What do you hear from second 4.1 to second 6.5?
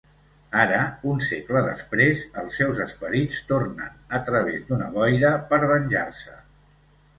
a través d'una boira per venjar-se.